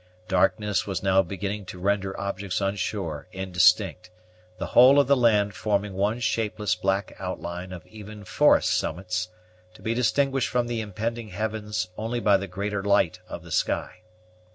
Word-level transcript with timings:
Darkness 0.27 0.87
was 0.87 1.03
now 1.03 1.21
beginning 1.21 1.63
to 1.65 1.77
render 1.77 2.19
objects 2.19 2.59
on 2.59 2.75
shore 2.75 3.27
indistinct, 3.31 4.09
the 4.57 4.65
whole 4.65 4.99
of 4.99 5.05
the 5.05 5.15
land 5.15 5.53
forming 5.53 5.93
one 5.93 6.19
shapeless 6.19 6.73
black 6.73 7.15
outline 7.19 7.71
of 7.71 7.85
even 7.85 8.25
forest 8.25 8.75
summits, 8.75 9.29
to 9.75 9.83
be 9.83 9.93
distinguished 9.93 10.49
from 10.49 10.65
the 10.65 10.81
impending 10.81 11.27
heavens 11.27 11.87
only 11.99 12.19
by 12.19 12.35
the 12.35 12.47
greater 12.47 12.81
light 12.81 13.19
of 13.27 13.43
the 13.43 13.51
sky. 13.51 13.99